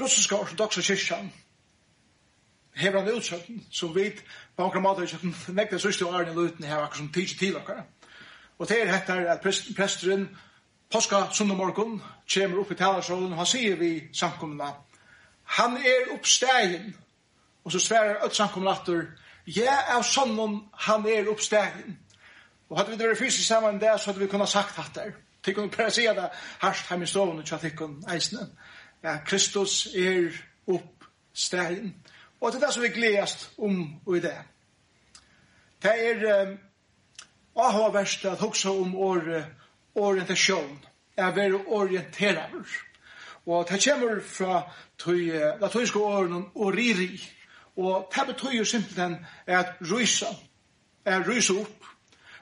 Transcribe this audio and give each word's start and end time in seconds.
russiska 0.00 0.36
ortodoxa 0.36 0.82
kyrkjan 0.82 1.32
hever 2.74 3.00
han 3.00 3.16
utsøkken, 3.16 3.66
som 3.70 3.94
vet 3.94 4.24
på 4.56 4.64
akkurat 4.64 4.82
måte 4.82 5.04
ikke 5.06 5.52
nekta 5.54 5.78
sørste 5.78 6.06
årene 6.06 6.32
i 6.32 6.34
luten 6.34 6.64
her 6.64 6.82
akkurat 6.82 6.98
som 6.98 7.12
tidsi 7.12 7.38
til 7.38 7.56
okkar. 7.56 7.84
Og 8.58 8.68
det 8.68 8.80
er 8.82 8.92
hettar 8.92 9.26
at 9.30 9.40
presteren 9.76 10.28
påska 10.90 11.16
sundag 11.32 11.56
morgon 11.56 12.02
kommer 12.34 12.60
opp 12.60 12.70
i 12.70 12.74
talarsålen 12.78 13.32
og 13.32 13.38
han 13.38 13.46
sier 13.46 13.76
vi 13.76 14.08
samkomna 14.14 14.70
han 15.58 15.76
er 15.76 16.12
oppstegen 16.14 16.94
og 17.64 17.72
så 17.72 17.78
sverar 17.78 18.22
öll 18.22 18.34
samkomna 18.34 18.70
atter 18.70 19.06
ja 19.46 19.74
av 19.96 20.02
sånnom 20.02 20.60
han 20.86 21.06
er 21.06 21.30
oppstegen 21.30 21.98
og 22.68 22.78
hadde 22.78 22.90
vi 22.90 23.00
det 23.00 23.08
vært 23.08 23.22
fysisk 23.24 23.48
sammen 23.48 23.80
det 23.80 23.96
så 23.98 24.10
hadde 24.10 24.22
vi 24.22 24.30
kunna 24.30 24.46
sagt 24.46 24.76
hattar. 24.76 25.12
Tikkun 25.44 25.70
per 25.70 25.90
sida 25.90 26.30
harst 26.62 26.86
heim 26.90 27.02
i 27.02 27.06
stovun 27.06 27.42
og 27.42 27.46
tja 27.46 27.58
tikkun 27.58 27.98
eisne 28.10 28.46
ja, 29.04 29.18
Kristus 29.26 29.86
er 29.94 30.32
oppstegen, 30.66 31.94
og 32.40 32.52
det 32.52 32.62
er 32.62 32.66
det 32.66 32.74
som 32.74 32.82
vi 32.82 32.88
gledast 32.88 33.50
om 33.58 34.00
i 34.16 34.20
det. 34.20 34.38
Det 35.82 35.92
er 36.08 36.46
um, 36.46 36.58
avhåverst 37.56 38.24
at 38.24 38.38
hoksa 38.38 38.68
om 38.68 38.94
or, 38.96 39.44
orientasjon, 39.94 40.78
er 41.16 41.30
være 41.30 41.60
orienteraver. 41.66 42.64
Og 43.46 43.68
det 43.68 43.84
kommer 43.84 44.20
fra 44.20 44.62
tøy, 44.98 45.30
latinske 45.60 45.98
åren 45.98 46.46
oriri, 46.54 47.20
og 47.76 48.12
det 48.16 48.26
betyr 48.26 48.58
jo 48.58 48.64
simpelthen 48.64 49.16
at 49.46 49.76
rysa, 49.92 50.26
er 51.04 51.28
rysa 51.28 51.52
opp. 51.60 51.84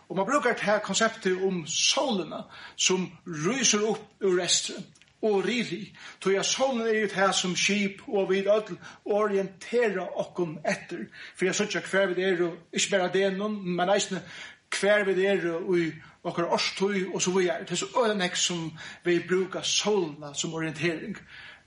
Og 0.08 0.16
man 0.16 0.26
brukar 0.26 0.52
det 0.52 0.62
her 0.62 0.78
konseptet 0.78 1.42
om 1.42 1.66
solene 1.66 2.42
som 2.76 3.10
ryser 3.26 3.82
opp 3.88 4.02
ur 4.20 4.42
restren 4.42 4.84
og 5.22 5.44
riri, 5.44 5.96
tog 6.20 6.32
jeg 6.34 6.44
solen 6.44 6.80
er 6.86 7.04
ut 7.04 7.12
her 7.12 7.32
som 7.32 7.56
skip, 7.56 8.02
og 8.08 8.30
vi 8.30 8.40
ødel 8.40 8.78
orientera 9.04 10.06
okkom 10.20 10.58
etter, 10.66 11.04
for 11.36 11.44
jeg 11.44 11.54
sørger 11.54 11.86
hver 11.90 12.14
vi 12.14 12.22
er, 12.22 12.42
og 12.42 12.56
ikke 12.72 12.90
bare 12.90 13.12
det 13.12 13.36
noen, 13.36 13.60
men 13.76 13.92
eisne 13.94 14.22
hver 14.80 15.04
vi 15.04 15.26
er 15.26 15.46
og 15.52 15.78
i 15.78 15.92
okkar 16.24 16.50
årstøy, 16.54 17.14
og 17.14 17.22
så 17.22 17.30
vi 17.30 17.46
er, 17.46 17.62
det 17.62 17.70
er 17.70 17.76
så 17.76 17.86
ødenek 18.04 18.36
som 18.36 18.72
vi 19.04 19.18
brukar 19.28 19.62
solna 19.62 20.34
som 20.34 20.54
orientering. 20.54 21.16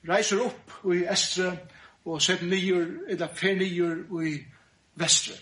Reiser 0.09 0.41
opp 0.41 0.71
i 0.93 1.03
estre, 1.11 1.57
og 2.05 2.21
sett 2.21 2.43
nyer, 2.45 2.85
eller 3.09 3.27
fer 3.33 3.55
nyer 3.55 4.03
i 4.23 4.35
vestre. 4.95 5.33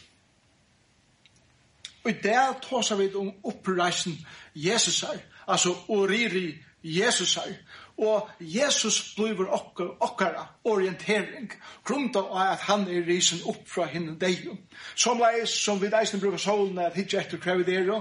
Og 2.03 2.11
i 2.11 2.19
dag 2.23 2.61
tåsar 2.61 2.95
vi 2.95 3.09
om 3.15 3.31
oppreisen 3.43 4.17
Jesusar, 4.55 5.17
altså 5.47 5.75
oriri 5.87 6.57
Jesusar, 6.83 7.47
Og 7.97 8.29
Jesus 8.39 9.13
blir 9.15 9.45
okkar, 9.45 9.91
okkara 10.01 10.47
orientering, 10.63 11.51
grunda 11.85 12.19
av 12.19 12.53
at 12.53 12.65
han 12.67 12.87
er 12.89 13.05
risen 13.07 13.43
opp 13.45 13.67
fra 13.69 13.85
henne 13.85 14.15
deg. 14.19 14.47
Som 14.95 15.21
leis, 15.21 15.49
som 15.49 15.81
vi 15.81 15.91
deisen 15.93 16.19
bruker 16.19 16.41
solen 16.41 16.79
at 16.81 16.97
hitje 16.97 17.21
etter 17.21 17.37
krevet 17.37 17.69
er, 17.69 17.91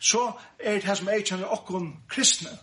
så 0.00 0.30
er 0.58 0.80
det 0.80 0.96
som 0.98 1.08
jeg 1.12 1.26
kjenner 1.28 1.52
okkar 1.52 1.90
kristne, 2.08 2.54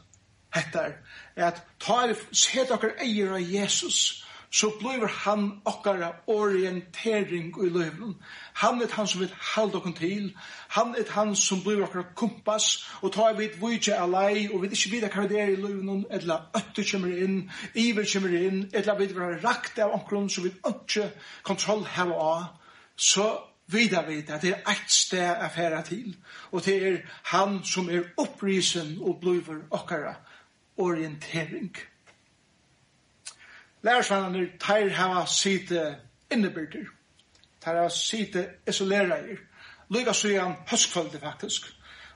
hettar, 0.56 0.98
at 1.36 1.62
ta 1.80 2.02
set 2.32 2.72
okkar 2.74 2.98
eier 3.04 3.38
av 3.38 3.46
Jesus, 3.46 4.26
så 4.52 4.72
blir 4.80 5.08
han 5.08 5.62
okkara 5.66 6.12
orientering 6.28 7.54
i 7.64 7.70
løyvnen. 7.70 8.16
Han 8.54 8.82
er 8.82 8.94
han 8.94 9.08
som 9.08 9.22
vil 9.22 9.34
halda 9.54 9.78
okkur 9.78 9.94
til, 9.98 10.32
han 10.70 10.96
er 10.98 11.12
han 11.14 11.36
som 11.36 11.62
blir 11.64 11.84
okkara 11.86 12.04
kompass, 12.16 12.88
og 13.02 13.14
tar 13.14 13.34
vi 13.38 13.46
et 13.46 13.60
vujtje 13.62 13.94
alai, 13.94 14.48
og 14.54 14.62
vi 14.62 14.72
ikke 14.72 14.92
vidar 14.96 15.14
hva 15.14 15.28
det 15.30 15.42
er 15.42 15.54
i 15.54 15.60
løyvnen, 15.60 16.06
etla 16.12 16.40
øtter 16.58 16.88
kommer 16.92 17.14
inn, 17.14 17.44
iver 17.76 18.10
kommer 18.14 18.40
inn, 18.40 18.64
etla 18.74 18.98
vi 18.98 19.12
vil 19.12 19.38
rakt 19.44 19.80
av 19.80 19.94
okkron 20.00 20.30
så 20.30 20.42
vi 20.48 20.56
ikke 20.56 21.12
kontroll 21.44 21.86
heva 21.86 22.18
av, 22.32 22.50
så 22.96 23.30
vidar 23.70 24.08
vi 24.10 24.24
at 24.26 24.42
det 24.42 24.56
er 24.56 24.66
eit 24.74 24.90
sted 24.92 25.30
affæra 25.46 25.84
til, 25.86 26.18
og 26.52 26.66
det 26.66 26.78
er 26.88 27.00
han 27.36 27.62
som 27.64 27.90
er 27.90 28.10
opprisen 28.18 28.98
og 29.02 29.22
blir 29.22 29.46
okkara 29.70 30.18
orientering. 30.18 30.36
Orientering 30.80 31.99
lærersvannene 33.82 34.52
tar 34.60 34.90
hava 34.90 35.26
site 35.26 35.98
innebyrder. 36.32 36.86
Tar 37.62 37.76
hava 37.76 37.90
site 37.90 38.50
isolerer. 38.68 39.38
Lyga 39.90 40.14
søyan 40.14 40.56
høstkvalde 40.68 41.20
faktisk. 41.20 41.62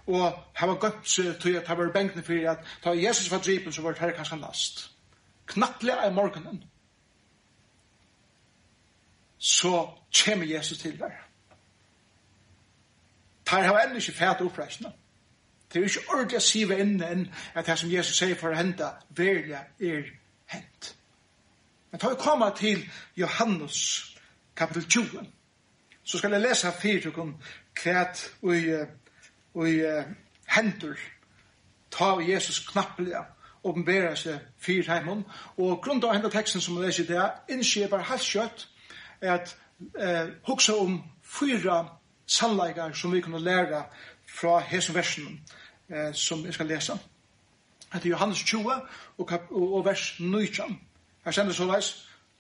Og 0.07 0.33
hava 0.55 0.75
gøtt 0.75 1.07
seg 1.07 1.37
til 1.41 1.55
at 1.55 1.67
hava 1.67 1.89
bengtene 1.91 2.23
for 2.23 2.49
at 2.51 2.65
ta 2.83 2.95
Jesus 2.95 3.31
var 3.31 3.39
dripen 3.39 3.71
så 3.71 3.81
var 3.81 3.91
det 3.91 3.99
her 3.99 4.11
kanskje 4.11 4.39
last. 4.41 4.89
Knapplega 5.47 6.07
av 6.07 6.13
morgenen. 6.13 6.63
Så 9.37 9.89
kommer 10.23 10.45
Jesus 10.45 10.77
til 10.77 10.99
der. 10.99 11.15
Tar 13.45 13.63
hava 13.63 13.83
enda 13.83 13.95
ikke 13.95 14.11
fæt 14.11 14.41
oppreisende. 14.41 14.91
Det 15.73 15.79
er 15.79 15.85
ikke 15.85 16.09
ordentlig 16.09 16.37
å 16.37 16.45
sive 16.45 16.75
inne 16.79 17.07
enn 17.09 17.23
at 17.55 17.65
det 17.65 17.79
som 17.79 17.89
Jesus 17.89 18.17
sier 18.17 18.37
for 18.37 18.53
å 18.53 18.57
hente, 18.57 18.91
verlig 19.09 19.57
er 19.57 20.11
hent. 20.53 20.93
Men 21.93 22.01
tar 22.01 22.09
vi 22.09 22.19
komma 22.19 22.49
til 22.57 22.81
Johannes 23.17 23.77
kapitel 24.57 24.89
20, 24.89 25.25
så 26.03 26.17
skal 26.17 26.33
jeg 26.33 26.41
lese 26.41 26.71
fyrt 26.81 27.05
og 27.05 27.13
kom 27.13 27.35
kvæt 27.77 28.31
og 29.53 29.69
i 29.69 29.79
hendur 30.49 30.97
ta 31.93 32.17
Jesus 32.27 32.59
knappelig 32.67 33.13
åpenbæra 33.63 34.15
seg 34.17 34.39
fyrt 34.57 34.89
heimon. 34.89 35.23
Og 35.57 35.81
grunn 35.83 36.01
av 36.03 36.15
hendur 36.15 36.33
teksten 36.33 36.61
som 36.61 36.77
jeg 36.79 36.87
leser 36.87 37.05
i 37.05 37.11
bare 37.13 37.53
innskjeper 37.53 38.07
halskjøtt 38.09 38.65
at 39.21 39.53
eh, 39.99 40.33
huksa 40.47 40.75
om 40.81 40.97
fyra 41.23 41.83
sannleikar 42.27 42.95
som 42.97 43.13
vi 43.13 43.21
kunne 43.21 43.39
læra 43.39 43.85
fra 44.27 44.59
hese 44.59 44.95
versen 44.95 45.39
eh, 45.89 46.11
som 46.13 46.43
jeg 46.45 46.57
skal 46.57 46.67
lese. 46.67 46.97
Det 47.93 48.05
er 48.05 48.15
Johannes 48.15 48.41
20 48.43 48.73
og, 49.17 49.31
og 49.51 49.85
vers 49.85 50.15
19. 50.19 50.79
Her 51.23 51.31
sender 51.31 51.53
så 51.53 51.67
leis, 51.67 51.93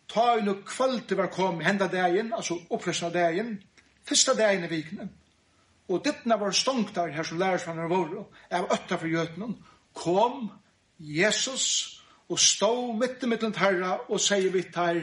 ta 0.09 0.33
i 0.37 0.43
nok 0.43 0.65
kvöldi 0.67 1.17
var 1.17 1.31
kom 1.31 1.61
henda 1.63 1.87
dagen, 1.87 2.33
altså 2.33 2.59
opprøsna 2.69 3.09
dagen, 3.09 3.55
fyrsta 4.03 4.33
dagen 4.33 4.65
i 4.65 4.71
vikene, 4.71 5.09
og 5.89 6.03
dittna 6.05 6.35
var 6.39 6.51
stongt 6.51 6.95
der 6.95 7.11
her 7.11 7.23
som 7.23 7.39
lærersvannar 7.39 7.87
våre, 7.91 8.25
av 8.51 8.71
øtta 8.71 8.97
for 8.97 9.07
jötnen, 9.07 9.55
kom 9.93 10.51
Jesus 10.99 11.99
og 12.29 12.39
stå 12.39 12.93
mitt 12.97 13.23
i 13.23 13.29
mittlen 13.29 13.55
herra 13.55 13.97
og 14.09 14.21
sier 14.21 14.51
vi 14.51 14.63
tar, 14.73 14.99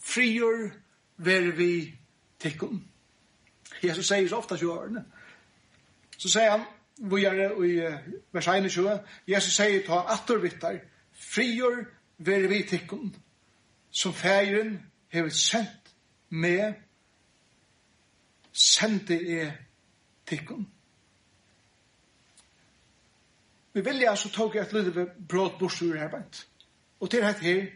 frigjør 0.00 0.70
ver 1.16 1.50
vi 1.56 1.72
tikkum. 2.40 2.82
Jesus 3.82 4.06
sier 4.08 4.28
så 4.28 4.38
ofta 4.38 4.56
sjøarne. 4.56 5.04
Så 6.16 6.30
sier 6.30 6.54
han, 6.54 6.64
vi 7.10 7.24
er 7.26 7.58
i 7.58 7.74
vers 8.32 8.48
21, 8.48 9.00
Jesus 9.28 9.56
sier 9.56 9.82
ta 9.86 10.04
atter 10.14 10.40
vittar, 10.42 10.78
frior 11.12 11.82
veri 12.18 12.46
vi 12.46 12.62
tikkun, 12.62 13.16
som 13.90 14.14
fægren 14.14 14.82
hever 15.08 15.28
sendt 15.28 15.94
med, 16.28 16.74
sendte 18.52 19.14
e 19.14 19.52
tikkun. 20.26 20.68
Vi 23.72 23.80
vilja 23.80 24.10
altså 24.10 24.30
tog 24.30 24.56
et 24.56 24.72
lydde 24.72 24.92
brot 24.92 25.08
bråd 25.28 25.58
borsur 25.58 25.96
her. 25.98 26.22
Og 27.00 27.10
til 27.10 27.24
hett 27.24 27.38
her, 27.38 27.66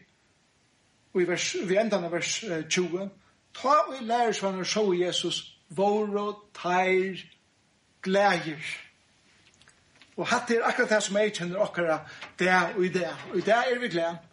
og 1.13 1.23
i 1.23 1.27
vers, 1.29 1.57
vi 1.67 1.77
endan 1.77 2.05
av 2.05 2.13
vers 2.13 2.45
20, 2.71 3.09
ta 3.55 3.75
og 3.89 3.97
i 3.99 4.05
lærersvannar 4.05 4.67
sjå 4.69 4.93
Jesus, 4.95 5.41
våre 5.69 6.29
teir 6.55 7.19
glæger. 8.03 8.63
Og 10.17 10.27
hatt 10.27 10.51
er 10.51 10.65
akkurat 10.67 10.91
det 10.91 11.03
som 11.03 11.19
jeg 11.19 11.35
kjenner 11.35 11.63
okkara, 11.63 11.99
det 12.39 12.55
og 12.77 12.85
i 12.85 12.93
det. 12.95 13.11
Og 13.31 13.39
i 13.39 13.45
det 13.47 13.55
er 13.55 13.79
vi 13.79 13.89
glæger. 13.89 14.28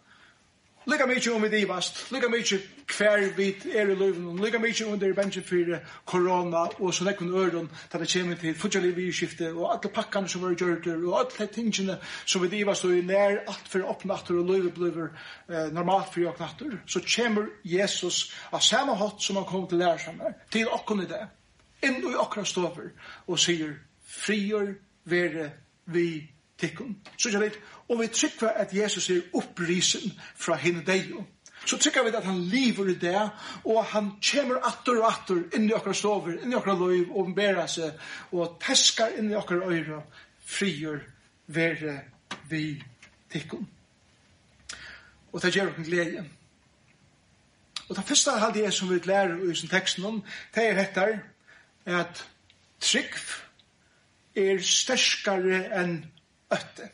Lika 0.86 1.06
mykje 1.06 1.32
om 1.34 1.42
vi 1.42 1.48
divast, 1.50 2.12
lika 2.14 2.28
mykje 2.30 2.60
hver 2.94 3.24
vi 3.34 3.48
er 3.74 3.88
i 3.90 3.94
løyven, 3.98 4.36
lika 4.38 4.58
mykje 4.62 4.84
under 4.86 5.14
bensje 5.18 5.40
for 5.42 5.80
korona 6.06 6.60
og 6.78 6.92
så 6.94 7.04
nekken 7.08 7.32
øren, 7.34 7.66
da 7.92 7.98
det 7.98 8.06
kommer 8.12 8.38
til 8.38 8.54
fortsatt 8.54 8.86
vidskifte 8.96 9.48
og 9.50 9.72
alle 9.72 9.90
pakkene 9.90 10.30
som 10.30 10.44
var 10.44 10.54
gjørt, 10.54 10.86
og 10.86 11.16
alle 11.18 11.48
tingene 11.50 11.96
som 12.26 12.42
vi 12.42 12.52
divast 12.52 12.86
og 12.86 12.94
nær 13.08 13.40
alt 13.48 13.66
for 13.72 13.82
oppnatter 13.82 14.38
og 14.38 14.46
løyve 14.46 14.70
blir 14.78 15.02
eh, 15.08 15.72
normalt 15.74 16.14
for 16.14 16.30
oppnatter, 16.30 16.78
så 16.86 17.02
kommer 17.16 17.50
Jesus 17.64 18.30
av 18.52 18.62
samme 18.62 18.94
hatt 18.94 19.18
som 19.18 19.42
han 19.42 19.50
kom 19.50 19.66
til 19.66 19.82
lærersamme, 19.82 20.36
til 20.54 20.70
okken 20.70 21.02
i 21.02 21.10
det, 21.10 21.24
inn 21.82 21.98
i 21.98 22.14
okken 22.14 22.46
stover, 22.46 22.92
og 23.26 23.42
sier, 23.42 23.74
frier, 24.06 24.76
vere, 25.02 25.50
vi, 25.90 26.30
tikkum. 26.58 26.96
Så 27.16 27.30
jeg 27.30 27.40
vet, 27.40 27.58
og 27.88 28.00
vi 28.00 28.06
trykker 28.12 28.48
at 28.48 28.74
Jesus 28.74 29.10
er 29.10 29.24
opprisen 29.36 30.12
fra 30.34 30.56
henne 30.60 30.84
deg. 30.86 31.12
Så 31.66 31.78
trykker 31.78 32.04
vi 32.04 32.14
at 32.14 32.24
han 32.24 32.40
lever 32.50 32.92
i 32.92 32.98
det, 33.00 33.20
og 33.64 33.84
han 33.92 34.12
kommer 34.30 34.62
atter 34.68 35.00
og 35.00 35.08
atter 35.08 35.42
inn 35.56 35.68
i 35.70 35.74
okra 35.74 35.94
sover, 35.96 36.38
inn 36.42 36.52
i 36.52 36.58
okra 36.58 36.76
loiv, 36.78 37.10
og 37.10 37.34
bærer 37.34 37.66
seg, 37.70 37.96
og 38.32 38.58
teskar 38.62 39.16
inn 39.18 39.32
i 39.32 39.38
okra 39.38 39.62
øyre, 39.66 40.02
frigjør 40.46 41.00
være 41.46 42.00
vi 42.50 42.82
tikkum. 43.32 43.66
Og 45.32 45.42
det 45.42 45.54
gjør 45.54 45.72
okken 45.72 45.84
glede. 45.84 46.24
Og 47.88 47.96
det 47.96 48.04
første 48.04 48.32
av 48.32 48.54
det 48.54 48.70
som 48.74 48.90
vi 48.90 48.98
lærer 49.04 49.42
i 49.50 49.54
sin 49.54 49.70
teksten 49.70 50.04
om, 50.04 50.22
det 50.54 50.64
er 50.70 50.80
etter 50.82 51.18
at 51.86 52.22
trygg 52.82 53.18
er 54.36 54.62
sterskare 54.62 55.60
enn 55.80 55.98
øtte. 56.52 56.90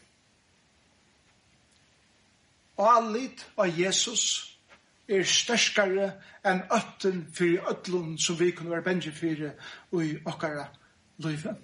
Og 2.77 2.89
allit 2.97 3.45
av 3.59 3.79
Jesus 3.79 4.25
er 5.09 5.27
størskare 5.29 6.13
enn 6.49 6.63
øtten 6.73 7.27
fyrir 7.35 7.69
øtlun 7.71 8.17
som 8.19 8.39
vi 8.41 8.51
kunne 8.51 8.71
være 8.71 8.87
bengi 8.87 9.13
fyrir 9.13 9.53
og 9.93 10.05
i 10.05 10.17
okkara 10.25 10.67
løyve. 11.19 11.57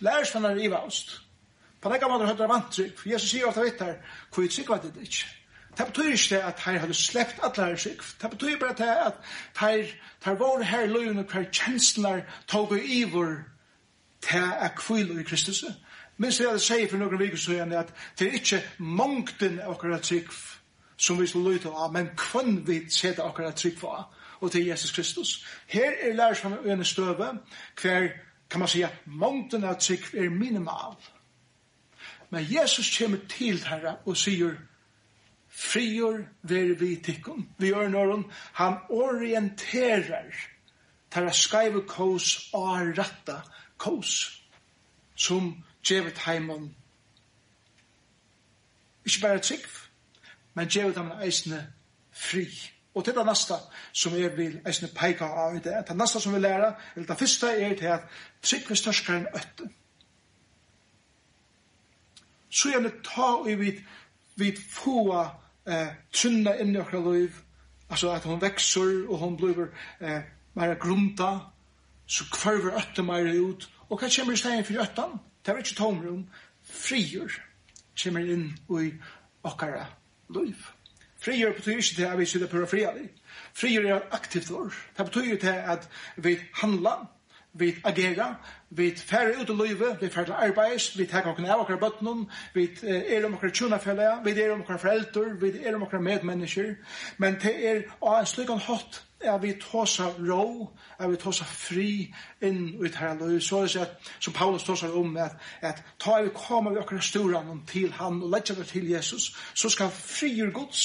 Lærersvennar 0.00 0.58
i 0.58 0.68
oss. 0.68 1.20
På 1.80 1.92
det 1.92 2.00
gamle 2.00 2.26
høyder 2.26 2.44
av 2.44 2.56
antrykk, 2.56 2.98
for 2.98 3.08
Jesus 3.08 3.30
sier 3.30 3.46
ofta 3.46 3.62
vitt 3.64 3.80
her, 3.84 3.98
hvor 4.32 4.42
vi 4.42 4.48
tryggva 4.48 4.78
det 4.82 4.94
ikke. 5.04 5.26
Det 5.78 5.86
betyr 5.86 6.12
ikke 6.12 6.42
at 6.42 6.60
her 6.64 6.78
hadde 6.78 6.94
sleppt 6.94 7.42
alle 7.42 7.66
her 7.66 7.76
sikv. 7.76 8.04
Det 8.22 8.30
betyr 8.30 8.58
bare 8.58 8.76
det 8.78 8.88
at 9.06 9.18
her, 9.58 9.90
her 10.24 10.38
var 10.38 10.62
her 10.62 10.86
løyene 10.86 11.22
hver 11.22 11.44
kjenslene 11.52 12.24
tog 12.48 12.70
og 12.72 12.80
ivor 12.84 13.36
til 14.22 14.46
at 14.60 14.74
kviler 14.76 15.20
i 15.20 15.22
Kristus. 15.22 15.64
Minst 16.16 16.40
jeg 16.40 16.60
sier 16.62 16.90
for 16.90 17.00
noen 17.00 17.18
viker 17.18 17.40
søgjene 17.40 17.80
at 17.80 17.90
det 18.18 18.28
er 18.28 18.36
ikke 18.38 18.60
mongten 18.78 19.58
av 19.62 19.74
akkurat 19.74 20.04
trygg 20.06 20.30
som 20.96 21.18
vi 21.18 21.26
skal 21.26 21.42
lytte 21.48 21.72
av, 21.72 21.90
men 21.92 22.12
hvem 22.14 22.60
vi 22.66 22.84
setter 22.90 23.26
akkurat 23.26 23.56
trygg 23.58 23.80
for, 23.80 24.04
og 24.40 24.52
til 24.52 24.68
Jesus 24.68 24.92
Kristus. 24.94 25.32
Her 25.66 25.96
er 26.02 26.14
lærer 26.14 26.38
som 26.38 26.54
en 26.54 26.84
støve, 26.84 27.32
hver, 27.82 28.08
kan 28.50 28.62
man 28.62 28.70
si, 28.70 28.84
mongten 29.06 29.64
av 29.64 29.80
trygg 29.82 30.06
er 30.14 30.30
minimal. 30.30 30.94
Men 32.30 32.46
Jesus 32.50 32.98
kommer 32.98 33.18
til 33.28 33.58
herre 33.66 33.96
og 34.06 34.16
sier, 34.16 34.54
frigjør 35.54 36.22
ver 36.42 36.74
vi 36.78 36.96
tikkum. 36.96 37.48
Vi 37.58 37.70
gjør 37.70 37.88
når 37.88 38.22
han 38.58 38.78
orienterer 38.90 40.32
til 41.14 41.28
å 41.28 41.34
skrive 41.34 41.84
kos 41.86 42.50
og 42.54 42.98
rette 42.98 43.36
kos 43.78 44.16
som 45.14 45.52
djevet 45.88 46.18
heimon. 46.18 46.76
Ikke 49.04 49.20
bare 49.20 49.38
trygg, 49.38 49.66
men 50.54 50.68
djevet 50.68 50.96
heimon 50.96 51.22
eisne 51.22 51.72
fri. 52.12 52.46
Og 52.94 53.04
til 53.04 53.14
det 53.14 53.26
neste 53.26 53.54
som 53.92 54.14
jeg 54.14 54.36
vil 54.36 54.60
eisne 54.66 54.88
peika 54.94 55.24
av 55.24 55.56
i 55.56 55.62
det, 55.62 55.80
det 55.88 55.96
neste 55.96 56.20
som 56.20 56.34
vi 56.34 56.40
lærer, 56.40 56.74
eller 56.94 57.06
det 57.06 57.18
første 57.18 57.46
er 57.46 57.76
til 57.76 57.90
at 57.96 58.04
trygg 58.42 58.70
vi 58.70 58.76
størskar 58.76 59.16
enn 59.16 59.32
øtte. 59.34 59.70
Så 62.50 62.70
gjerne 62.70 62.92
ta 63.02 63.32
i 63.50 63.54
vid, 63.58 63.80
vid 64.36 64.60
få 64.70 65.08
eh, 65.66 65.90
trunna 66.12 66.54
inn 66.62 66.76
i 66.76 66.78
okra 66.78 67.00
liv, 67.10 67.34
altså 67.90 68.12
at 68.14 68.24
hon 68.30 68.40
vekser 68.40 69.08
og 69.08 69.18
hon 69.18 69.36
blir 69.36 69.66
eh, 70.00 70.22
mer 70.54 70.78
grunta 70.78 71.32
så 72.06 72.24
kvarver 72.32 72.76
øtte 72.78 73.02
mer 73.02 73.24
ut, 73.50 73.70
og 73.88 73.98
hva 73.98 74.08
kommer 74.16 74.32
i 74.32 74.36
stedet 74.36 74.66
for 74.66 74.82
øtten? 74.82 75.20
Det 75.44 75.52
er 75.52 75.60
ikke 75.60 75.76
tomrum, 75.76 76.24
frigjør 76.64 77.34
kommer 78.02 78.24
inn 78.32 78.46
i 78.80 78.86
okkara 79.44 79.84
liv. 80.34 80.56
Frigjør 81.24 81.52
betyr 81.58 81.80
ikke 81.80 81.96
til 81.96 82.08
at 82.08 82.18
vi 82.18 82.26
sitter 82.28 82.48
på 82.48 82.62
å 82.64 82.68
fria 82.68 82.92
liv. 82.96 83.10
Frigjør 83.56 83.88
er 83.88 83.96
et 83.98 84.16
aktivt 84.16 84.50
år. 84.50 84.72
Det 84.96 85.06
betyr 85.10 85.36
til 85.40 85.60
at 85.74 85.88
vi 86.16 86.34
handler, 86.60 87.06
vi 87.54 87.70
agerer, 87.84 88.34
vi 88.70 88.90
færre 88.96 89.36
ut 89.40 89.50
i 89.50 89.56
livet, 89.60 90.00
vi 90.00 90.10
færre 90.10 90.24
til 90.24 90.40
arbeids, 90.48 90.88
vi 90.98 91.06
tar 91.06 91.28
okken 91.30 91.46
av 91.46 91.62
okkara 91.62 91.78
bøttenen, 91.78 92.24
vi 92.54 92.66
er 92.82 93.26
om 93.26 93.36
okkara 93.36 93.54
tjonafellet, 93.54 94.24
vi 94.24 94.34
er 94.42 94.52
om 94.52 94.64
okkara 94.64 94.82
foreldre, 94.82 95.36
vi 95.40 95.52
er 95.62 95.76
om 95.76 95.84
okkara 95.86 96.02
medmennesker, 96.02 96.74
men 97.18 97.38
det 97.42 97.54
er 97.70 97.84
av 98.02 98.18
en 98.18 98.26
slik 98.32 98.50
en 98.50 98.64
hatt 98.64 99.04
er 99.24 99.38
vi 99.38 99.54
tåsa 99.60 100.10
ro, 100.18 100.70
er 100.98 101.08
vi 101.08 101.16
tåsa 101.16 101.44
fri 101.44 102.14
inn 102.42 102.76
ut 102.80 102.98
her 103.00 103.16
løy, 103.18 103.40
så 103.40 103.62
er 103.62 103.72
det 103.72 103.80
at, 103.86 104.12
som 104.20 104.32
Paulus 104.32 104.64
tåsa 104.64 104.92
om, 104.92 105.16
at, 105.16 105.36
at 105.60 105.82
ta 106.00 106.20
vi 106.22 106.30
koma 106.34 106.70
vi 106.74 106.82
okkar 106.82 107.00
storan 107.00 107.64
til 107.66 107.92
han 107.92 108.22
og 108.22 108.30
letja 108.36 108.54
vi 108.58 108.68
til 108.68 108.90
Jesus, 108.90 109.32
så 109.54 109.68
skal 109.68 109.90
frigjur 109.90 110.52
gods, 110.52 110.84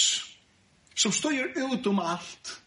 som 0.96 1.12
støyer 1.12 1.54
ut 1.56 1.88
om 1.88 2.00
alt, 2.00 2.60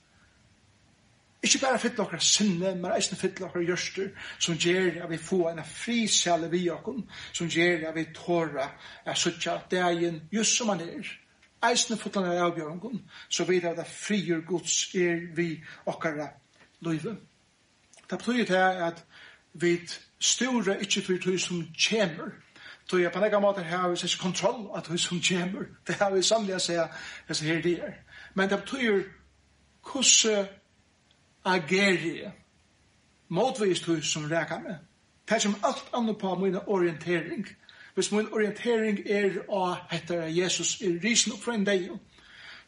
Ikke 1.42 1.58
bare 1.58 1.78
fylle 1.78 1.98
okkar 2.04 2.19
sinne, 2.22 2.74
men 2.78 2.92
eisne 2.94 3.16
fylle 3.19 3.48
okkar 3.48 3.64
gjørster, 3.66 4.12
som 4.38 4.54
gjer 4.54 5.00
at 5.02 5.10
vi 5.10 5.16
får 5.19 5.48
en 5.50 5.64
frisæle 5.66 6.50
vi 6.50 6.69
okkar, 6.70 7.00
som 7.34 7.48
gjer 7.50 7.88
at 7.88 7.96
vi 7.96 8.04
tåra, 8.14 8.69
at 9.04 9.19
suttja 9.19 9.56
dagen, 9.70 10.20
just 10.32 10.56
som 10.56 10.69
han 10.69 10.80
er, 10.80 11.08
eisne 11.70 11.96
fotlan 11.96 12.24
er 12.24 12.42
avbjørungen, 12.42 13.02
så 13.28 13.44
vet 13.44 13.62
jeg 13.62 13.78
at 13.78 13.86
frier 13.86 14.40
Guds 14.46 14.94
er 14.94 15.34
vi 15.36 15.62
okkara 15.86 16.28
løyve. 16.80 17.16
Det 18.10 18.18
betyr 18.18 18.44
det 18.44 18.56
at 18.88 19.04
vi 19.54 19.78
styrer 20.20 20.76
ikke 20.76 21.02
for 21.02 21.30
det 21.30 21.40
som 21.40 21.66
kommer, 21.88 22.30
Så 22.92 22.98
jeg 22.98 23.12
på 23.12 23.20
nekka 23.20 23.36
egen 23.36 23.42
måte 23.42 23.62
har 23.64 23.88
vi 23.88 23.96
ikke 24.04 24.18
kontroll 24.20 24.66
av 24.76 24.82
det 24.84 25.00
som 25.00 25.20
kommer. 25.28 25.64
Det 25.86 25.94
har 25.94 26.10
vi 26.12 26.22
samlet 26.22 26.58
å 26.58 26.60
si 26.60 26.74
at 26.76 26.90
det 27.28 27.38
her 27.40 27.62
det 27.62 27.78
er. 27.80 27.94
Men 28.34 28.50
det 28.50 28.58
betyr 28.60 28.98
hvordan 29.92 30.48
agerer 31.44 32.04
jeg 32.18 32.32
motvis 33.28 33.80
det 33.80 34.04
som 34.04 34.28
reker 34.28 34.60
med. 34.60 34.76
Det 35.28 35.34
er 35.34 35.38
som 35.38 35.56
alt 35.64 35.88
annet 35.94 36.18
på 36.18 36.34
min 36.34 36.58
orientering 36.66 37.48
hvis 37.94 38.12
min 38.12 38.28
orientering 38.32 39.00
er 39.06 39.42
å 39.48 39.74
hette 39.90 40.24
Jesus 40.32 40.80
i 40.80 40.94
risen 41.02 41.32
opp 41.32 41.42
fra 41.44 41.54
en 41.54 41.66
dag, 41.66 41.88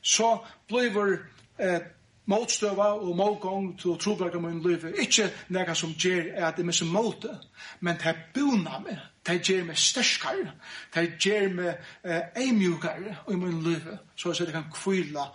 så 0.05 0.37
blir 0.69 1.19
eh, 1.59 1.81
motstøva 2.27 2.91
og 3.01 3.17
målgång 3.17 3.71
til 3.81 3.95
å 3.95 3.99
trobrakka 4.01 4.41
min 4.41 4.63
liv, 4.65 4.85
ikke 5.01 5.31
nega 5.53 5.75
som 5.77 5.93
gjør 5.93 6.31
at 6.47 6.57
det 6.57 6.65
er 6.65 6.69
mye 6.71 6.91
måte, 6.93 7.33
men 7.81 7.99
det 8.01 8.11
er 8.13 8.23
buna 8.35 8.81
meg, 8.85 9.01
det 9.27 9.41
gjør 9.49 9.65
meg 9.69 9.81
sterskare, 9.81 10.53
det 10.95 11.07
gjør 11.21 11.49
meg 11.57 11.71
eh, 12.05 12.31
eimjukare 12.45 13.17
i 13.33 13.39
min 13.41 13.63
liv, 13.65 13.89
så 14.17 14.33
at 14.33 14.41
jeg 14.41 14.53
kan 14.53 14.71
kvila 14.73 15.29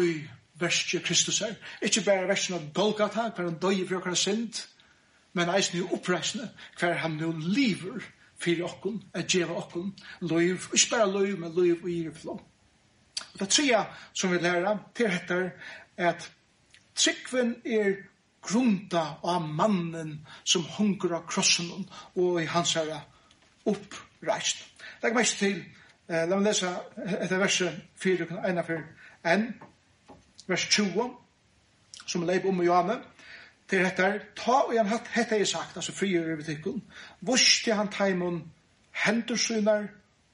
i 0.00 0.14
verste 0.60 1.00
Kristus 1.00 1.40
her. 1.40 1.56
Ikke 1.82 2.04
bare 2.04 2.28
versen 2.28 2.56
av 2.56 2.68
Golgata, 2.76 3.30
hver 3.34 3.48
han 3.48 3.60
døy 3.60 3.86
for 3.86 4.00
okkar 4.00 4.16
synd, 4.20 4.64
men 5.32 5.52
eisen 5.52 5.80
i 5.80 5.86
oppreisende, 5.86 6.50
hver 6.78 7.00
han 7.00 7.16
nu 7.20 7.32
lever 7.40 8.04
fyrir 8.40 8.64
okkum, 8.64 9.00
at 9.14 9.28
djeva 9.28 9.58
okkum 9.60 9.92
loiv, 10.20 10.68
og 10.70 10.76
ikke 10.76 10.96
bare 10.96 11.10
loiv, 11.12 11.38
men 11.38 11.52
loiv 11.54 11.82
og 11.84 11.90
gyrflå. 11.90 12.40
Det 13.38 13.48
trea 13.48 13.84
som 14.12 14.32
vi 14.32 14.38
lærer, 14.38 14.78
det 14.98 15.06
er 15.06 15.50
at 15.96 16.30
tryggven 16.96 17.56
er 17.64 17.94
grunda 18.42 19.02
av 19.22 19.44
mannen 19.44 20.14
som 20.44 20.64
hungra 20.78 21.20
krossen 21.28 21.70
og 22.16 22.40
i 22.42 22.48
hans 22.48 22.74
herre 22.78 23.02
oppreist. 23.68 24.64
Legg 25.02 25.14
meg 25.14 25.26
til, 25.26 25.64
eh, 26.08 26.26
la 26.28 26.36
meg 26.36 26.46
lese 26.46 26.72
etter 26.96 27.38
verset 27.38 27.80
4, 27.96 28.26
1, 28.48 28.84
1, 29.24 29.54
vers 30.48 30.68
20, 30.68 31.10
som 32.06 32.26
leip 32.26 32.44
om 32.44 32.62
i 32.62 32.66
Johanne, 32.66 33.00
til 33.70 33.84
dette, 33.84 34.08
ta 34.36 34.56
og 34.66 34.74
han 34.74 34.90
hatt 34.90 35.08
hette 35.14 35.38
jeg 35.38 35.48
sagt, 35.48 35.76
altså 35.78 35.94
frigjør 35.94 36.32
i 36.32 36.36
butikken, 36.40 36.82
vurste 37.20 37.74
han 37.74 37.90
teimen 37.92 38.42
hendersynar 39.04 39.86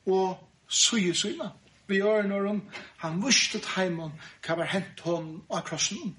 og 0.07 0.39
sujesynar. 0.69 1.53
Vi 1.87 2.01
gjør 2.01 2.23
når 2.27 2.47
han, 2.47 2.63
han 2.99 3.21
vurste 3.23 3.61
teimen 3.63 4.15
hva 4.47 4.57
var 4.59 4.71
hent 4.73 5.03
hon 5.07 5.29
av 5.51 5.63
krossen. 5.69 6.17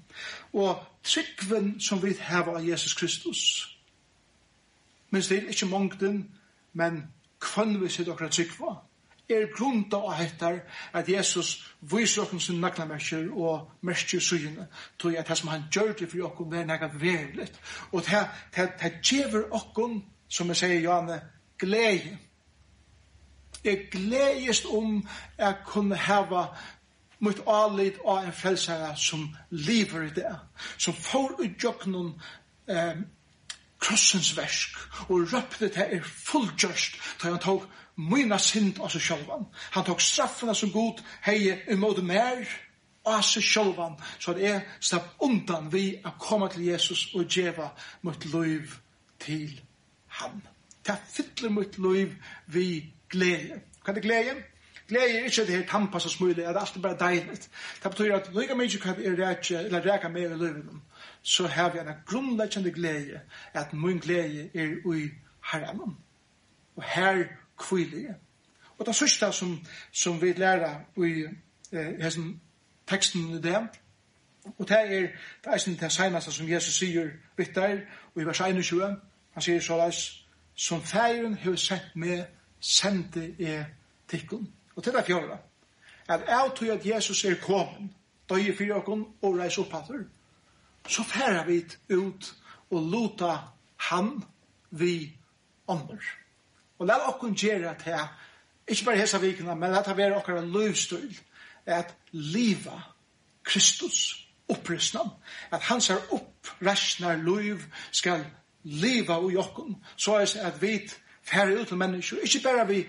Og 0.56 0.78
tryggven 1.04 1.74
som 1.80 2.00
vi 2.02 2.14
har 2.20 2.48
av 2.48 2.64
Jesus 2.64 2.94
Kristus, 2.94 3.42
men 5.10 5.22
det 5.22 5.38
er 5.38 5.52
ikke 5.52 5.66
mongden, 5.66 6.18
men 6.72 7.02
kvann 7.40 7.78
vi 7.80 7.88
sitt 7.88 8.08
okra 8.08 8.28
tryggva, 8.28 8.74
er 9.28 9.56
grunda 9.56 9.96
og 9.96 10.14
hettar 10.16 10.60
at 10.92 11.08
Jesus 11.08 11.74
viser 11.80 12.22
okkur 12.22 12.38
sin 12.38 12.60
naglamerskjer 12.60 13.28
og 13.32 13.70
merskjer 13.84 14.20
suyene 14.20 14.68
tog 14.98 15.16
at 15.16 15.28
det 15.28 15.38
som 15.38 15.48
han 15.48 15.66
gjør 15.72 15.92
det 15.92 16.08
for 16.10 16.30
okkur 16.30 16.54
er 16.54 16.64
nega 16.64 16.88
verligt 16.94 17.60
og 17.92 18.04
det, 18.06 18.24
det, 18.56 18.70
det 18.82 18.92
gjever 19.02 19.52
okkur 19.52 20.00
som 20.28 20.48
jeg 20.48 20.56
sier 20.62 20.80
Janne 20.80 21.20
glede 21.58 22.16
jeg 23.64 23.88
gledest 23.92 24.66
om 24.66 25.02
jeg 25.38 25.54
kunne 25.66 25.96
heva 25.98 26.46
mot 27.20 27.40
alit 27.46 27.98
og 28.04 28.24
en 28.24 28.32
frelsare 28.32 28.96
som 28.96 29.28
lever 29.50 30.02
i 30.02 30.10
det 30.20 30.34
som 30.78 30.94
får 30.94 31.32
ut 31.40 31.46
utjøknum 31.48 32.12
eh, 32.70 33.00
krossens 33.80 34.36
versk, 34.36 34.76
og 35.08 35.32
røpte 35.32 35.68
det 35.68 35.86
er 35.94 36.02
fullgjørst, 36.02 36.98
da 37.22 37.30
han 37.30 37.42
tog 37.42 37.66
myna 37.98 38.38
synd 38.38 38.80
av 38.82 38.92
seg 38.94 39.02
sjølvan. 39.02 39.46
Han 39.74 39.86
tog 39.86 40.02
straffen 40.02 40.50
som 40.54 40.68
seg 40.68 40.74
god 40.74 41.02
heie 41.26 41.58
imot 41.72 42.02
mer 42.06 42.44
av 43.08 43.22
seg 43.26 43.44
sjølvan, 43.44 43.96
så 44.18 44.34
det 44.36 44.50
er 44.50 44.60
slapp 44.80 45.16
undan 45.24 45.70
vi 45.72 45.86
å 46.04 46.14
komme 46.20 46.50
til 46.52 46.68
Jesus 46.68 47.08
og 47.14 47.26
djeva 47.30 47.70
mot 48.06 48.28
liv 48.34 48.76
til 49.22 49.58
han. 50.20 50.42
Det 50.86 50.96
fytler 51.12 51.52
mot 51.52 51.78
liv 51.78 52.14
vi 52.46 52.68
glede. 53.10 53.60
er 53.84 53.94
det 53.94 54.02
glede? 54.02 54.36
Gleir 54.88 55.24
ikkje 55.24 55.46
det 55.46 55.56
her 55.56 55.66
tampas 55.66 56.04
og 56.04 56.10
smule, 56.10 56.44
at 56.44 56.56
alt 56.56 56.76
er 56.76 56.80
bare 56.80 57.10
deiligt. 57.10 57.50
Det 57.82 57.90
betyr 57.90 58.14
at 58.16 58.30
lykka 58.34 58.54
mye 58.54 58.78
kan 58.82 59.04
er 59.04 59.16
rækje, 59.28 59.58
eller 59.64 59.92
reka 59.92 60.08
mer 60.08 60.34
i 60.34 60.38
løyvinom, 60.38 60.82
så 61.22 61.46
har 61.46 61.72
vi 61.72 61.78
en 61.78 61.94
grunnleggende 62.06 62.72
glede, 62.72 63.20
at 63.54 63.72
min 63.72 63.98
glede 63.98 64.50
er 64.54 64.76
ui 64.84 65.10
herren. 65.52 65.96
Og 66.76 66.82
her 66.82 67.24
kvilig. 67.58 68.08
Og 68.78 68.86
det 68.86 68.94
sørste 68.94 69.32
som, 69.32 69.58
som 69.92 70.22
vi 70.22 70.32
lærer 70.32 70.80
i 70.96 71.24
eh, 71.72 72.12
teksten 72.86 73.30
i 73.30 73.40
det, 73.42 73.68
og 74.58 74.68
det 74.68 74.76
er 74.76 75.00
det 75.44 75.52
er 75.52 75.76
det 75.80 75.92
seneste 75.92 76.32
som 76.32 76.48
Jesus 76.48 76.74
sier 76.74 77.10
vidt 77.36 77.54
der, 77.54 77.80
og 78.14 78.22
i 78.22 78.24
vers 78.24 78.40
21, 78.40 78.96
han 79.32 79.42
sier 79.42 79.60
så 79.60 79.76
leis, 79.76 80.24
som 80.54 80.82
feiren 80.82 81.34
har 81.34 81.56
sett 81.56 81.90
med, 81.94 82.24
sendte 82.60 83.34
er 83.38 83.64
tikkun. 84.08 84.48
Og 84.78 84.84
til 84.84 84.92
det 84.94 85.06
fjorda, 85.06 85.36
at 86.08 86.20
jeg 86.28 86.50
tror 86.56 86.72
at 86.72 86.86
Jesus 86.86 87.24
er 87.24 87.34
kommet, 87.42 87.90
døye 88.30 88.52
fyrir 88.54 88.76
okon 88.78 89.00
og 89.22 89.38
reis 89.40 89.56
opp 89.58 89.72
hatter, 89.74 90.04
så 90.88 91.02
færer 91.02 91.44
vi 91.48 91.64
ut 91.96 92.28
og 92.70 92.84
luta 92.92 93.32
han 93.88 94.12
vi 94.70 95.16
ånder. 95.68 96.04
Og 96.78 96.86
la 96.86 97.00
okon 97.08 97.34
gjere 97.34 97.72
at 97.72 97.82
her, 97.82 98.06
ikke 98.68 98.84
bare 98.84 99.00
hesa 99.00 99.18
vikna, 99.18 99.54
men 99.54 99.74
at 99.74 99.86
det 99.86 99.96
være 99.96 100.16
okkara 100.20 100.44
løvstøyl, 100.46 101.18
at 101.66 101.94
liva 102.12 102.78
Kristus 103.42 104.28
opprystna, 104.48 105.00
at 105.50 105.60
hans 105.60 105.90
er 105.90 105.98
opprystna 106.12 107.16
løv 107.16 107.66
skal 107.90 108.24
liva 108.62 109.18
ui 109.18 109.36
okkon, 109.36 109.74
så 109.96 110.20
er 110.22 110.46
at 110.46 110.62
vi 110.62 110.78
færer 111.22 111.60
ut 111.60 111.66
til 111.66 111.76
mennesker, 111.76 112.16
ikke 112.22 112.40
bare 112.44 112.68
vi 112.68 112.86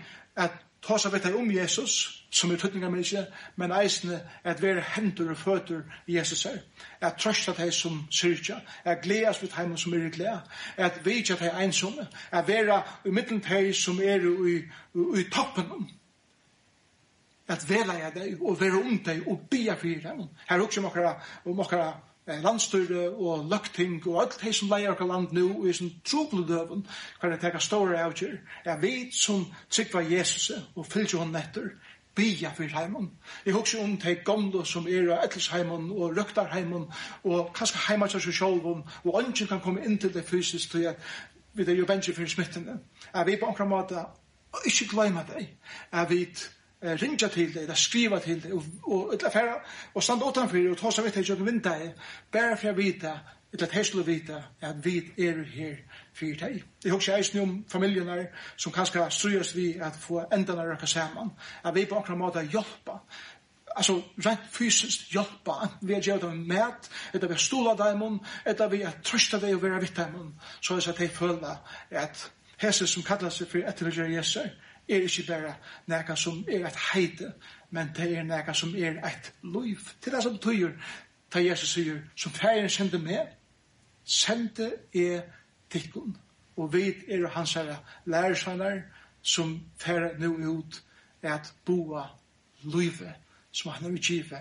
ta 0.81 0.97
seg 0.97 1.13
vet 1.13 1.27
om 1.35 1.51
Jesus, 1.51 2.25
som 2.31 2.51
er 2.51 2.59
tøtninga 2.61 2.89
menneske, 2.89 3.25
men 3.55 3.73
eisne 3.75 4.21
at 4.43 4.61
være 4.61 4.83
hendur 4.95 5.31
og 5.33 5.37
føtter 5.37 5.81
Jesus 6.07 6.43
her, 6.43 6.59
at 7.01 7.17
trøsta 7.19 7.53
deg 7.57 7.73
som 7.73 8.03
syrkja, 8.11 8.59
at 8.85 9.01
gledas 9.03 9.41
vidt 9.41 9.57
heim 9.57 9.77
som 9.77 9.93
er 9.93 10.07
i 10.07 10.11
gleda, 10.13 10.39
at 10.77 11.01
vidja 11.05 11.35
deg 11.39 11.55
einsomme, 11.57 12.07
at 12.31 12.47
vera 12.47 12.81
i 13.05 13.11
middelen 13.11 13.43
deg 13.43 13.73
som 13.75 13.99
er 13.99 14.23
i, 14.23 14.59
i 15.19 15.25
toppen, 15.31 15.89
at 17.49 17.65
vela 17.69 17.97
jeg 17.97 18.13
deg 18.13 18.41
og 18.45 18.59
være 18.61 18.77
om 18.83 18.99
deg 19.05 19.25
og 19.27 19.47
bia 19.49 19.73
fyrir 19.75 20.03
deg. 20.03 20.21
Her 20.49 20.57
er 20.57 20.61
også 20.61 20.83
om 20.83 20.85
okkara, 20.91 21.15
om 21.49 21.59
okkara 21.59 21.93
landstyre 22.43 23.09
og 23.09 23.47
løkting 23.51 24.07
og 24.07 24.21
alt 24.21 24.39
det 24.43 24.55
som 24.55 24.69
leier 24.71 24.93
okker 24.93 25.07
land 25.09 25.31
nu 25.33 25.45
og 25.49 25.69
i 25.69 25.73
som 25.73 25.91
troble 26.05 26.45
døven 26.47 26.85
hver 27.19 27.33
det 27.33 27.39
teka 27.41 27.61
store 27.63 28.01
avgjør 28.03 28.35
er 28.65 28.81
vi 28.81 28.93
som 29.11 29.45
tryggva 29.69 30.03
Jesus 30.09 30.51
og 30.75 30.85
fylgje 30.85 31.19
hon 31.19 31.33
netter 31.33 31.71
bia 32.15 32.51
fyrir 32.57 32.75
heimon 32.75 33.11
Jeg 33.45 33.53
husker 33.53 33.83
om 33.83 33.97
de 33.97 34.15
gamle 34.25 34.65
som 34.65 34.87
er 34.87 35.11
av 35.15 35.25
Ettelsheimen 35.25 35.91
og 35.91 36.17
Røktarheimen 36.17 36.87
og 37.23 37.51
kanskje 37.55 37.85
heima 37.87 38.07
til 38.07 38.21
seg 38.21 38.33
selv 38.33 38.65
og 38.69 39.19
ønsken 39.23 39.47
kan 39.47 39.61
komme 39.63 39.85
inn 39.85 39.97
til 39.97 40.13
det 40.13 40.25
fysisk 40.25 40.71
til 40.71 40.89
at 40.93 41.11
vi 41.53 41.65
er 41.65 41.75
jo 41.75 41.85
bensje 41.85 42.13
fyrir 42.13 42.29
smittene. 42.29 42.79
Er 43.13 43.23
vi 43.23 43.35
på 43.35 43.45
omkring 43.45 43.69
måte 43.69 44.03
ikke 44.65 44.87
glemme 44.91 45.25
deg. 45.33 45.49
Er 45.91 46.05
vi 46.07 46.25
eh, 46.81 47.01
rinja 47.01 47.27
til 47.27 47.53
det, 47.53 47.61
eller 47.61 47.75
skriva 47.75 48.19
til 48.19 48.43
det, 48.43 48.53
og, 48.53 48.63
og, 48.83 49.13
ella 49.13 49.29
ferra 49.29 49.57
og 49.93 50.03
standa 50.03 50.25
utanfor 50.25 50.71
og 50.71 50.77
tosa 50.77 51.01
vit 51.01 51.15
vitt 51.15 51.15
her 51.15 51.23
kjøkken 51.23 51.45
vindaget, 51.45 51.93
fer 52.31 52.71
vita, 52.71 53.13
ella 53.53 53.67
heslu 53.71 54.03
vita, 54.03 54.43
at 54.61 54.85
vit 54.85 55.17
er 55.17 55.43
her 55.43 55.75
fyrir 56.13 56.39
deg. 56.39 56.63
Eg 56.85 56.91
hugsa 56.91 57.17
eisini 57.17 57.41
um 57.43 57.65
familienar 57.69 58.25
sum 58.57 58.71
kanska 58.71 59.09
strøyast 59.09 59.55
vi 59.55 59.73
at 59.81 59.95
få 59.95 60.23
endana 60.33 60.63
røkka 60.63 60.85
saman, 60.85 61.31
at 61.63 61.75
vi 61.75 61.85
på 61.85 61.95
akkurat 61.95 62.17
måte 62.17 62.47
hjelpa, 62.51 62.99
alltså 63.75 64.03
rent 64.25 64.39
fysiskt 64.51 65.11
hjálpa 65.13 65.69
vi 65.81 65.93
har 65.93 66.01
gjort 66.01 66.21
dem 66.21 66.47
mät 66.47 66.89
eller 67.13 67.27
vi 67.27 67.33
har 67.33 67.39
stolat 67.39 67.77
dem 67.77 68.19
eller 68.45 68.69
vi 68.69 68.83
har 68.83 68.91
tröstat 69.03 69.41
dem 69.41 69.55
och 69.55 69.63
vi 69.63 69.69
har 69.69 69.79
vitt 69.79 69.95
dem 69.95 70.35
så 70.61 70.73
att 70.77 70.97
de 70.97 71.07
føler 71.07 71.57
at 71.91 72.31
hese 72.57 72.87
som 72.87 73.03
kallar 73.03 73.29
fyrir 73.29 73.45
för 73.45 73.69
etterligare 73.69 74.11
Jesus 74.11 74.37
er 74.89 75.01
ikke 75.01 75.23
bare 75.27 75.55
nækka 75.87 76.15
som 76.15 76.45
er 76.47 76.67
et 76.67 76.77
heite, 76.93 77.33
men 77.71 77.91
det 77.95 78.17
er 78.17 78.23
nækka 78.23 78.53
som 78.53 78.75
er 78.75 78.91
et 79.07 79.33
liv. 79.43 79.77
Til 80.01 80.11
det 80.11 80.23
som 80.23 80.37
betyr, 80.37 80.71
da 81.33 81.43
Jesus 81.45 81.73
sier, 81.73 82.01
som 82.15 82.31
ferien 82.31 82.69
sendte 82.69 82.97
med, 82.97 83.27
sendte 84.05 84.71
er 84.95 85.21
tikkun, 85.69 86.17
og 86.57 86.73
vi 86.73 86.93
er 87.07 87.27
hans 87.27 87.53
herre 87.53 87.77
lærersanar 88.05 88.81
som 89.21 89.59
fer 89.77 90.17
nu 90.17 90.57
ut 90.57 90.83
at 91.21 91.53
boa 91.65 92.03
livet 92.63 93.13
som 93.51 93.71
han 93.71 93.83
har 93.83 93.91
utgivet 93.91 94.39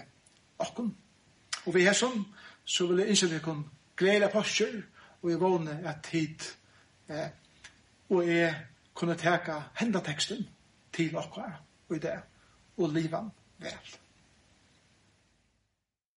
okken. 0.59 0.95
Og 1.67 1.75
vi 1.75 1.85
er 1.85 1.93
sånn, 1.93 2.25
så 2.64 2.87
vil 2.87 3.02
jeg 3.02 3.12
innskjønne 3.12 3.40
kun 3.45 3.64
glede 3.99 4.31
postur, 4.33 4.81
og 5.23 5.31
jeg 5.31 5.40
vågne 5.40 5.81
at 5.85 6.02
tid 6.07 6.45
eh, 7.11 7.31
og 8.09 8.28
jeg 8.28 8.55
kunne 8.99 9.14
teka 9.19 9.61
henda 9.78 10.02
teksten 10.05 10.43
til 10.93 11.17
okkar 11.17 11.61
og 11.88 11.97
i 11.97 12.02
det, 12.02 12.19
og 12.78 12.90
livan 12.93 13.31
vel. 13.62 13.99